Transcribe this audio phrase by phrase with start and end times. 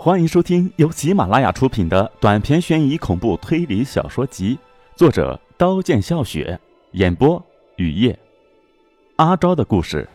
[0.00, 4.56] 欢迎收听由喜马拉雅出品的短篇悬疑恐怖推理小说集，
[4.94, 6.56] 作者刀剑笑雪，
[6.92, 8.16] 演播雨夜。
[9.16, 10.08] 阿昭的故事。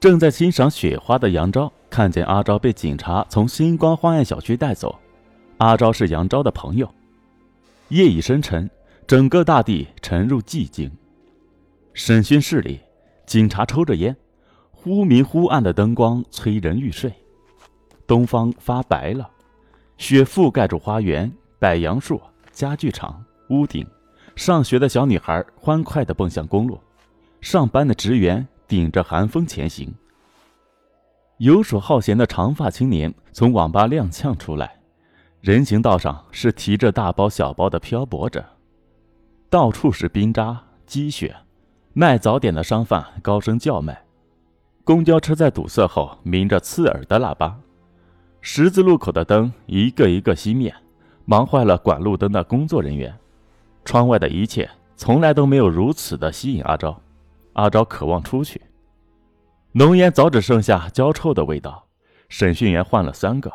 [0.00, 4.98] 正在欣赏雪花的杨昭看见阿昭被警察从星光花苑小区带走。
[5.58, 6.90] 阿昭是杨昭的朋友。
[7.88, 8.70] 夜已深沉，
[9.06, 10.90] 整个大地沉入寂静。
[11.92, 12.80] 审讯室里，
[13.26, 14.16] 警察抽着烟，
[14.70, 17.12] 忽明忽暗的灯光催人欲睡。
[18.08, 19.30] 东方发白了，
[19.98, 22.18] 雪覆盖住花园、柏杨树、
[22.50, 23.86] 家具厂、屋顶。
[24.34, 26.80] 上学的小女孩欢快地蹦向公路，
[27.42, 29.92] 上班的职员顶着寒风前行。
[31.36, 34.80] 游手好闲的长发青年从网吧踉跄出来，
[35.42, 38.42] 人行道上是提着大包小包的漂泊者，
[39.50, 41.36] 到处是冰渣积雪。
[41.92, 44.04] 卖早点的商贩高声叫卖，
[44.82, 47.58] 公交车在堵塞后鸣着刺耳的喇叭。
[48.40, 50.74] 十字路口的灯一个一个熄灭，
[51.24, 53.16] 忙坏了管路灯的工作人员。
[53.84, 57.00] 窗外的一切从来都没有如此的吸引阿昭。
[57.54, 58.60] 阿昭渴望出去。
[59.72, 61.84] 浓烟早只剩下焦臭的味道。
[62.28, 63.50] 审讯员换了三个，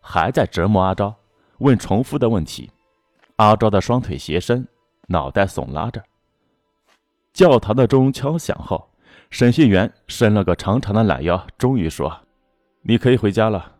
[0.00, 1.14] 还在折磨阿昭，
[1.58, 2.70] 问重复的问题。
[3.36, 4.68] 阿昭的双腿斜伸，
[5.06, 6.02] 脑袋耸拉着。
[7.32, 8.90] 教堂的钟敲响后，
[9.30, 12.20] 审讯员伸了个长长的懒腰，终于说
[12.82, 13.76] ：“你可以回家了。”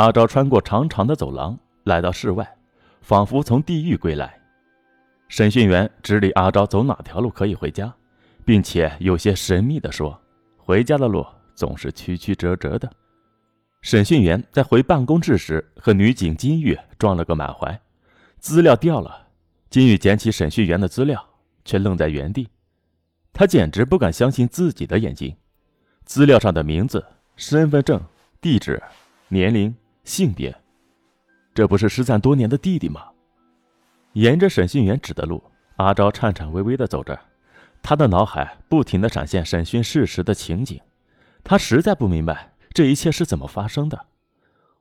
[0.00, 2.56] 阿昭穿过长长的走廊，来到室外，
[3.02, 4.34] 仿佛从地狱归来。
[5.28, 7.94] 审讯员指理阿昭走哪条路可以回家，
[8.42, 10.18] 并且有些神秘地说
[10.56, 12.90] ：“回家的路总是曲曲折折的。”
[13.82, 17.78] 审讯员在回办公室时和女警金玉撞了个满怀，
[18.38, 19.28] 资料掉了。
[19.68, 21.22] 金玉捡起审讯员的资料，
[21.66, 22.48] 却愣在原地，
[23.34, 25.36] 他简直不敢相信自己的眼睛。
[26.06, 27.04] 资料上的名字、
[27.36, 28.00] 身份证、
[28.40, 28.82] 地址、
[29.28, 29.74] 年龄。
[30.04, 30.54] 性别，
[31.54, 33.08] 这不是失散多年的弟弟吗？
[34.14, 35.42] 沿着审讯员指的路，
[35.76, 37.18] 阿昭颤颤巍巍地走着，
[37.82, 40.80] 他的脑海不停地闪现审讯事实的情景。
[41.44, 44.06] 他实在不明白这一切是怎么发生的。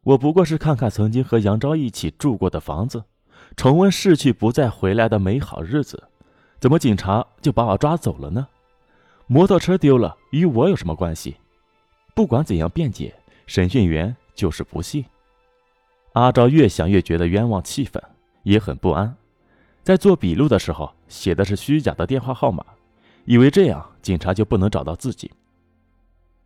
[0.04, 3.04] 我不过是看看曾经和杨昭一起住过的房子，
[3.56, 6.10] 重温逝去不再回来的美好日子，
[6.60, 8.48] 怎么警察就把我抓走了呢？
[9.28, 11.38] 摩托车丢了，与我有什么关系？
[12.16, 13.14] 不管怎样辩解，
[13.46, 14.16] 审讯员。
[14.40, 15.04] 就是不信。
[16.14, 18.02] 阿昭越想越觉得冤枉气愤，
[18.44, 19.14] 也很不安。
[19.84, 22.64] 在做笔录的时候写的是虚假的电话号码，
[23.26, 25.30] 以为这样警察就不能找到自己。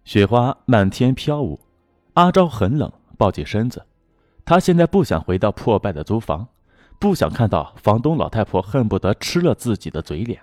[0.05, 1.59] 雪花漫天飘舞，
[2.13, 3.85] 阿昭很冷，抱紧身子。
[4.43, 6.47] 他现在不想回到破败的租房，
[6.99, 10.41] 不想看到房东老太婆恨不得吃了自己的嘴脸。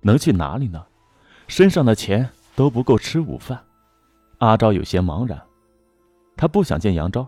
[0.00, 0.84] 能去哪里呢？
[1.48, 3.62] 身上的钱都不够吃午饭。
[4.38, 5.40] 阿昭有些茫然。
[6.42, 7.24] 他不想见杨昭，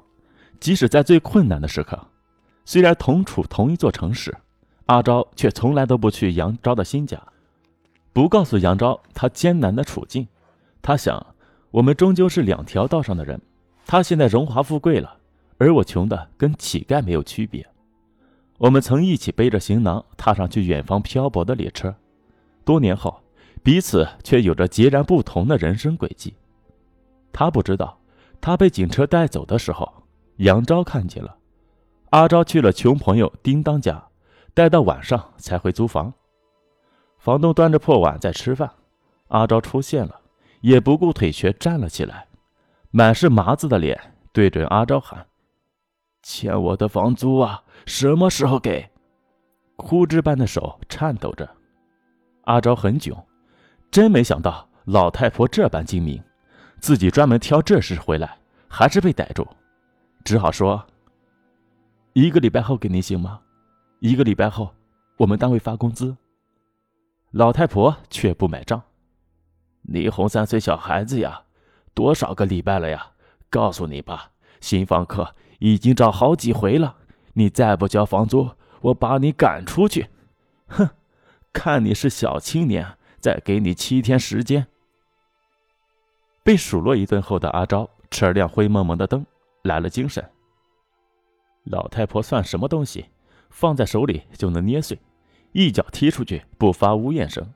[0.59, 2.05] 即使在最困难的时刻。
[2.65, 4.37] 虽然同处同一座城市，
[4.87, 7.23] 阿昭却从来都不去杨昭的新家，
[8.13, 10.27] 不告诉杨昭他艰难的处境。
[10.83, 11.25] 他想，
[11.71, 13.41] 我们终究是两条道上的人。
[13.87, 15.17] 他现在荣华富贵了，
[15.59, 17.65] 而我穷的跟乞丐没有区别。
[18.59, 21.95] 我们曾一起背着行囊踏上去远方漂泊的列车，
[22.65, 23.23] 多年后，
[23.63, 26.35] 彼此却有着截然不同的人生轨迹。
[27.33, 27.97] 他不知道。
[28.45, 29.91] 他被警车带走的时候，
[30.37, 31.35] 杨昭看见了。
[32.11, 34.07] 阿昭去了穷朋友叮当家，
[34.53, 36.13] 待到晚上才回租房。
[37.19, 38.71] 房东端着破碗在吃饭，
[39.29, 40.21] 阿昭出现了，
[40.61, 42.27] 也不顾腿瘸站了起来，
[42.91, 43.99] 满是麻子的脸
[44.31, 45.27] 对准阿昭喊
[46.23, 48.91] ：“欠我的房租啊，什么时候给？”
[49.77, 51.49] 枯枝般的手颤抖着。
[52.43, 53.17] 阿昭很囧，
[53.91, 56.23] 真没想到老太婆这般精明。
[56.85, 58.37] 自己专门挑这时回来，
[58.69, 59.49] 还是被逮住，
[60.23, 60.87] 只好说
[62.13, 63.41] ：“一个礼拜后给您行吗？
[64.01, 64.75] 一个礼拜后，
[65.17, 66.15] 我们单位发工资。”
[67.33, 68.83] 老太婆却不买账
[69.81, 71.45] ：“你哄三岁小孩子呀？
[71.95, 73.13] 多少个礼拜了呀？
[73.49, 76.97] 告诉你吧，新房客已经找好几回了。
[77.33, 78.51] 你再不交房租，
[78.83, 80.11] 我把你赶出去！”
[80.69, 80.91] 哼，
[81.51, 84.67] 看你是小青年，再给你七天时间。
[86.45, 89.25] 被数落一顿后的阿昭吃了亮灰蒙蒙的灯，
[89.63, 90.23] 来了精神。
[91.65, 93.07] 老太婆算什么东西？
[93.49, 94.99] 放在手里就能捏碎，
[95.53, 97.51] 一脚踢出去不发呜咽声。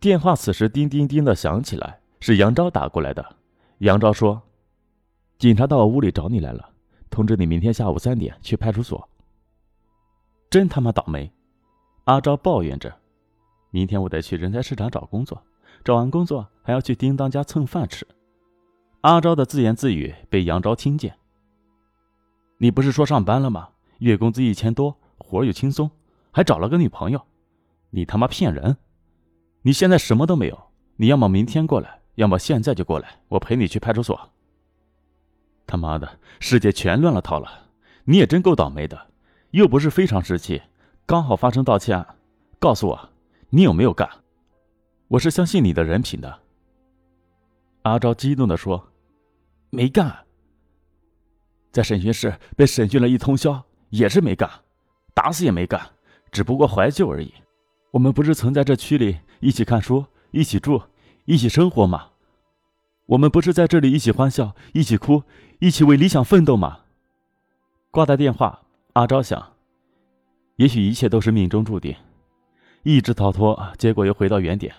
[0.00, 3.36] 电话此时叮叮叮的响起来，是杨昭打过来的。
[3.78, 4.42] 杨昭说
[5.38, 6.70] ：“警察到我屋里找你来了，
[7.08, 9.08] 通知你明天下午三点去派出所。”
[10.50, 11.30] 真他妈倒霉！
[12.04, 12.92] 阿昭抱怨着
[13.70, 15.40] ：“明天我得去人才市场找工作。”
[15.84, 18.06] 找完工作还要去叮当家蹭饭吃，
[19.02, 21.16] 阿昭的自言自语被杨昭听见，
[22.58, 23.68] 你不是说上班了吗？
[23.98, 25.90] 月工资一千多，活又轻松，
[26.32, 27.20] 还找了个女朋友，
[27.90, 28.76] 你他妈骗人！
[29.62, 34.30] 你现在什么都没有，你要么明天过来，要么现在就过来，我陪你去派出所。
[35.66, 37.68] 他妈的，世界全乱了套了！
[38.04, 39.08] 你也真够倒霉的，
[39.50, 40.62] 又不是非常时期，
[41.06, 42.06] 刚好发生盗窃案。
[42.58, 43.08] 告诉我，
[43.50, 44.08] 你有没有干？
[45.08, 46.40] 我是相信你的人品的。
[47.82, 48.88] 阿昭激动的说
[49.70, 50.24] ：“没干。
[51.70, 54.50] 在审讯室被审讯了一通宵，也是没干，
[55.14, 55.80] 打死也没干，
[56.32, 57.32] 只不过怀旧而已。
[57.92, 60.82] 我们不是曾在这区里一起看书、一起住、
[61.24, 62.08] 一起生活吗？
[63.06, 65.22] 我们不是在这里一起欢笑、一起哭、
[65.60, 66.80] 一起为理想奋斗吗？”
[67.92, 68.62] 挂断电话，
[68.94, 69.54] 阿昭想，
[70.56, 71.94] 也许一切都是命中注定，
[72.82, 74.74] 一直逃脱，结果又回到原点，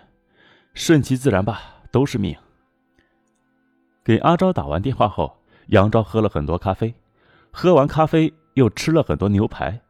[0.78, 1.60] 顺其自然吧，
[1.92, 2.38] 都是命。
[4.06, 5.40] 给阿昭打完电话后，
[5.70, 6.94] 杨昭喝了很多咖啡，
[7.52, 9.82] 喝完咖啡又吃了很多牛排，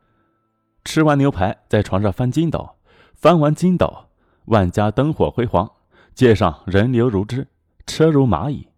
[0.85, 2.69] 吃完牛排在床上翻筋斗，
[3.13, 4.05] 翻完筋斗，
[4.45, 5.69] 万家灯火辉煌，
[6.15, 7.45] 街上人流如织，
[7.85, 8.69] 车如蚂蚁，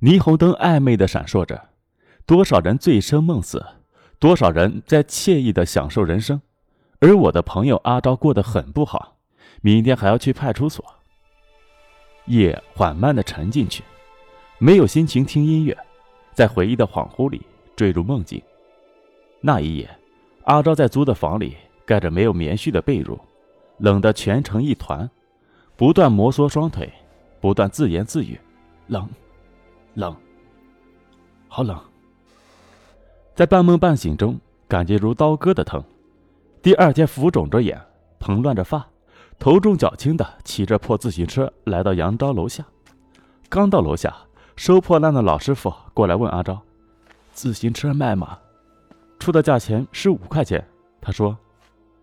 [0.00, 1.70] 霓虹灯暧昧的闪烁着，
[2.24, 3.66] 多少人醉生梦死。
[4.20, 6.40] 多少人在惬意的享受人生，
[7.00, 9.16] 而我的朋友阿昭过得很不好，
[9.60, 10.84] 明天还要去派出所。
[12.28, 13.82] 夜缓慢的沉进去，
[14.58, 15.76] 没有心情听音乐，
[16.34, 17.40] 在回忆的恍惚里
[17.74, 18.40] 坠入梦境。
[19.40, 19.88] 那一夜，
[20.44, 23.18] 阿昭在租的房里盖着没有棉絮的被褥，
[23.78, 25.08] 冷得蜷成一团，
[25.76, 26.92] 不断摩挲双腿，
[27.40, 28.38] 不断自言自语
[28.88, 29.08] ：“冷，
[29.94, 30.14] 冷，
[31.48, 31.80] 好冷。”
[33.34, 34.36] 在半梦半醒中，
[34.66, 35.82] 感觉如刀割的疼。
[36.60, 37.80] 第二天浮肿着眼，
[38.18, 38.84] 蓬乱着发，
[39.38, 42.64] 头重脚轻的骑着破自行车来到杨昭楼下。
[43.48, 44.14] 刚到楼下，
[44.56, 46.60] 收破烂的老师傅过来问阿昭
[47.32, 48.38] ：“自行车卖吗？”
[49.18, 50.66] 出的价钱是五块钱。
[51.00, 51.38] 他说：“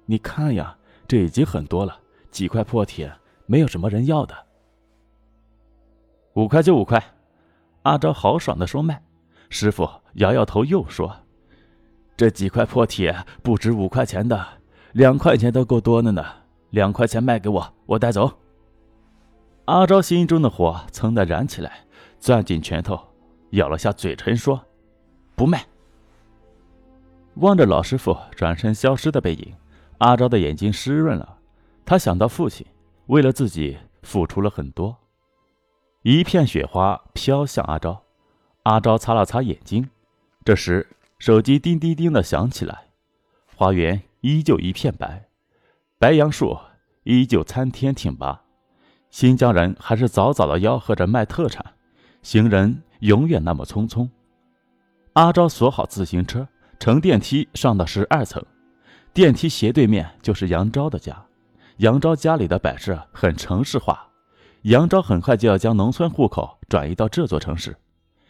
[0.08, 0.76] 你看呀，
[1.08, 2.00] 这已经很多了，
[2.32, 3.14] 几块破铁，
[3.46, 4.34] 没有什么人要的。”
[6.34, 7.04] 五块就五块，
[7.84, 9.04] 阿昭豪爽的说卖。
[9.50, 11.14] 师傅摇摇头，又说。
[12.18, 14.46] 这几块破铁不值五块钱的，
[14.94, 16.26] 两块钱都够多的呢。
[16.76, 18.30] 两块钱卖给我，我带走。
[19.64, 21.86] 阿昭心中的火噌的燃起来，
[22.20, 23.00] 攥紧拳头，
[23.52, 24.62] 咬了下嘴唇，说
[25.38, 25.66] ：“不卖。”
[27.40, 29.54] 望着老师傅转身消失的背影，
[30.00, 31.38] 阿昭的眼睛湿润了。
[31.86, 32.68] 他想到父亲
[33.06, 34.98] 为了自己付出了很多。
[36.02, 38.04] 一片雪花飘向阿昭，
[38.64, 39.90] 阿昭擦了擦眼睛。
[40.44, 40.86] 这时。
[41.18, 42.90] 手机叮叮叮的响起来，
[43.56, 45.30] 花园依旧一片白，
[45.98, 46.60] 白杨树
[47.06, 48.40] 依旧参天挺拔。
[49.10, 51.66] 新疆人还是早早的吆喝着卖特产，
[52.22, 54.10] 行人永远那么匆匆。
[55.14, 56.46] 阿昭锁好自行车，
[56.80, 58.44] 乘电梯上到十二层，
[59.14, 61.16] 电梯斜对面就是杨昭的家。
[61.78, 64.06] 杨昭家里的摆设很城市化，
[64.64, 67.76] 杨昭很快就要将农村户口转移到这座城市，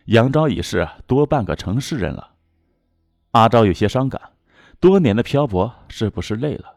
[0.06, 2.32] 杨昭已是多半个城市人了。
[3.32, 4.22] 阿昭有些伤感，
[4.80, 6.75] 多年的漂泊是不是累了？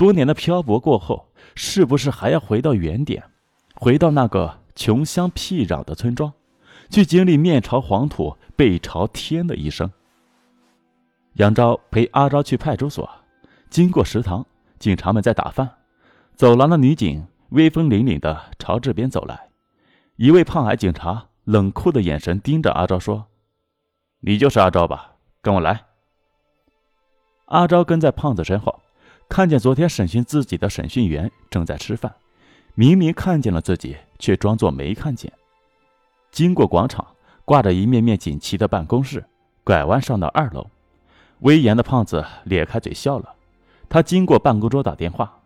[0.00, 3.22] 多年的漂泊过后，是不是还要回到原点，
[3.74, 6.32] 回到那个穷乡僻壤的村庄，
[6.88, 9.92] 去经历面朝黄土背朝天的一生？
[11.34, 13.06] 杨昭陪阿昭去派出所，
[13.68, 14.46] 经过食堂，
[14.78, 15.70] 警察们在打饭，
[16.34, 19.50] 走廊的女警威风凛凛的朝这边走来，
[20.16, 23.26] 一位胖矮警察冷酷的眼神盯着阿昭说
[24.20, 25.16] ：“你就是阿昭吧？
[25.42, 25.84] 跟我来。”
[27.48, 28.79] 阿昭跟在胖子身后，
[29.30, 32.12] 看见昨天审讯自己的审讯员正在吃饭，
[32.74, 35.32] 明明看见了自己，却装作没看见。
[36.32, 37.06] 经过广场
[37.44, 39.24] 挂着一面面锦旗的办公室，
[39.62, 40.66] 拐弯上到二楼，
[41.38, 43.32] 威严的胖子咧开嘴笑了。
[43.88, 45.40] 他经过办公桌打电话，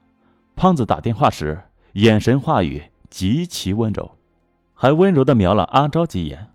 [0.57, 1.61] 胖子打电话时
[1.93, 4.13] 眼神话语极其温柔，
[4.73, 6.49] 还温柔地瞄了阿昭几眼。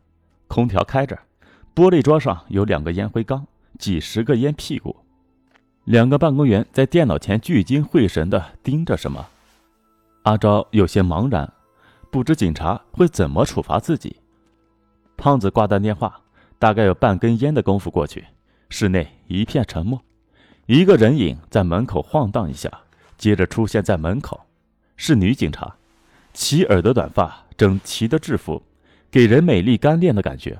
[0.47, 1.19] 空调开着，
[1.75, 3.45] 玻璃桌上有两个烟灰缸，
[3.77, 4.95] 几十个烟屁股。
[5.89, 9.27] 两个办公员在电脑前聚精会神地盯着什么，
[10.21, 11.51] 阿昭有些茫然，
[12.11, 14.17] 不知警察会怎么处罚自己。
[15.17, 16.21] 胖子挂断电话，
[16.59, 18.23] 大概有半根烟的功夫过去，
[18.69, 19.99] 室内一片沉默。
[20.67, 22.71] 一个人影在门口晃荡一下，
[23.17, 24.39] 接着出现在门口，
[24.95, 25.75] 是女警察，
[26.33, 28.61] 齐耳的短发，整齐的制服，
[29.09, 30.59] 给人美丽干练的感觉，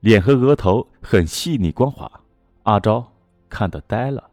[0.00, 2.10] 脸和额头很细腻光滑。
[2.64, 3.12] 阿昭
[3.48, 4.27] 看得呆了。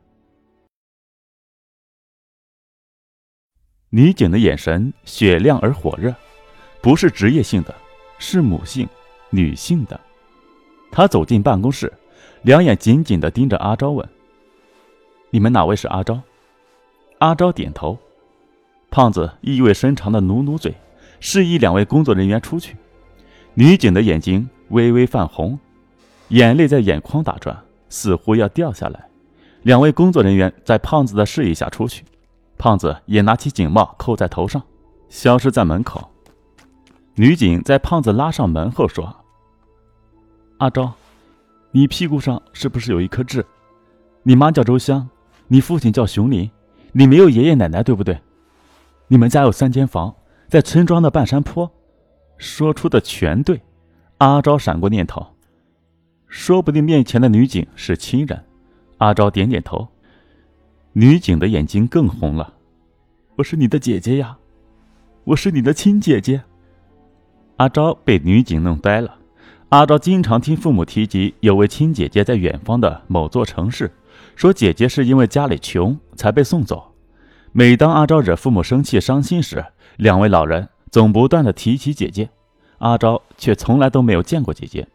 [3.96, 6.14] 女警的眼神雪亮而火热，
[6.82, 7.74] 不是职业性的，
[8.20, 8.86] 是母性、
[9.30, 9.98] 女性的。
[10.92, 11.94] 她走进办公室，
[12.42, 14.06] 两眼紧紧地盯着阿昭问
[15.32, 16.20] ：“你们哪位是阿昭？”
[17.20, 17.98] 阿昭点头。
[18.92, 20.76] 胖子意味深长的努努嘴，
[21.22, 22.76] 示意两位工作人员出去。
[23.54, 25.58] 女警的眼睛微微泛红，
[26.28, 29.08] 眼泪在眼眶打转，似乎要掉下来。
[29.62, 32.04] 两位工作人员在胖子的示意下出去，
[32.58, 34.62] 胖子也拿起警帽扣在头上，
[35.10, 36.10] 消失在门口。
[37.16, 39.16] 女警在胖子拉上门后说
[40.60, 40.92] ：“阿昭，
[41.72, 43.46] 你屁股上是不是有一颗痣？
[44.24, 45.08] 你妈叫周香，
[45.48, 46.50] 你父亲叫熊林，
[46.92, 48.20] 你没有爷爷奶奶，对不对？”
[49.08, 50.16] 你们家有三间房，
[50.48, 51.72] 在村庄的半山坡。
[52.38, 53.62] 说出的全对。
[54.18, 55.26] 阿昭闪过念头，
[56.28, 58.44] 说不定面前的女警是亲人。
[58.98, 59.88] 阿昭点点头。
[60.98, 62.54] 女警的眼睛更红了。
[63.36, 64.38] 我是你的姐姐呀，
[65.26, 66.42] 我是你的亲姐姐。
[67.58, 69.14] 阿昭被女警弄呆了。
[69.68, 73.94] 阿昭经常听父母提及有位亲姐姐在远方的某座城市，
[74.38, 76.94] 说姐姐是因为家里穷才被送走。
[77.52, 79.66] 每当阿昭惹父母生气、伤心时，
[79.98, 82.30] 两位老人总不断的提起姐姐，
[82.78, 84.88] 阿昭却从来都没有见过姐姐。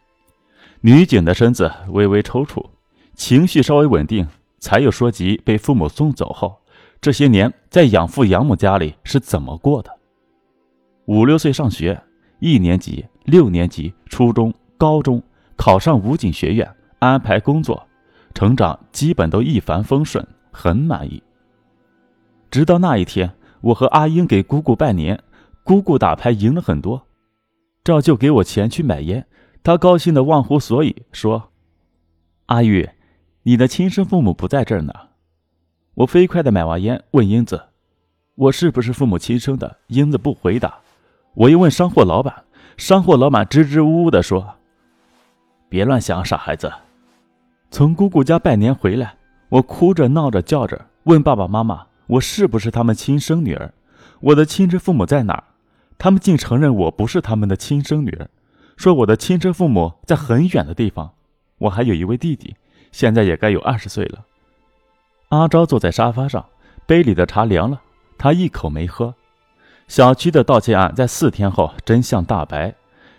[0.80, 2.71] 女警的身子微微抽搐，
[3.14, 4.26] 情绪稍微稳定，
[4.61, 6.61] 才有说及被父母送走后，
[7.00, 9.90] 这些年在养父养母家里是怎么过的。
[11.07, 12.00] 五六岁上学，
[12.38, 15.21] 一年级、六年级、初中、高中，
[15.57, 17.85] 考上武警学院，安排工作，
[18.35, 21.21] 成长基本都一帆风顺，很满意。
[22.50, 25.21] 直到那一天，我和阿英给姑姑拜年，
[25.64, 27.07] 姑姑打牌赢了很多，
[27.83, 29.26] 照旧给我钱去买烟。
[29.62, 31.50] 她高兴的忘乎所以，说
[32.47, 32.88] ：“阿玉，
[33.50, 34.92] 你的亲生父母不在这儿呢。”
[35.95, 37.61] 我飞快的买完烟，问英子
[38.37, 40.78] ：“我是不是父母亲生的？”英子不回答。
[41.35, 42.45] 我又问商货老板，
[42.76, 44.54] 商货老板支支吾吾的说
[45.69, 46.73] ：“别乱想，傻孩子。”
[47.73, 49.16] 从姑姑家拜年回来，
[49.49, 51.88] 我哭着闹着叫着问爸爸妈妈。
[52.07, 53.75] 我是不是他们亲生女儿？
[54.21, 55.42] 我的亲生父母在哪儿？
[55.99, 58.30] 他们竟承认我不是他们的亲生女儿，
[58.76, 61.14] 说我的亲生父母在很远的地方。
[61.59, 62.54] 我还有一位弟弟，
[62.92, 64.25] 现在也该有二十岁了。
[65.28, 66.44] 阿昭坐在沙发上，
[66.87, 67.80] 杯里的茶凉了，
[68.18, 69.14] 他一口没喝。
[69.87, 72.75] 小区的盗窃案在四天后真相大白，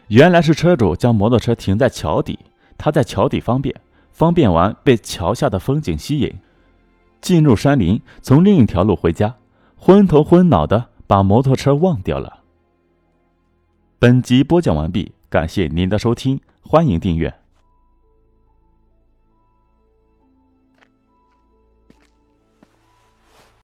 [0.07, 2.39] 原来是车主将摩托车停在桥底，
[2.77, 3.75] 他在桥底方便，
[4.11, 6.33] 方便完被桥下的风景吸引。
[7.19, 9.35] 进入山林，从另一条路回家，
[9.77, 12.39] 昏头昏脑的把摩托车忘掉了。
[13.99, 17.40] 本集播讲完毕，感谢您的收听，欢迎订阅。